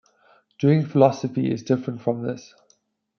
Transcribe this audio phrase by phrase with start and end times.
[0.57, 2.55] Doing philosophy is different from this.